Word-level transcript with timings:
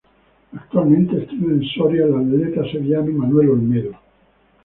Actualmente 0.53 1.15
entrena 1.15 1.53
en 1.53 1.61
Soria 1.63 2.05
el 2.05 2.15
atleta 2.15 2.63
sevillano 2.71 3.11
Manuel 3.11 3.49
Olmedo. 3.51 3.95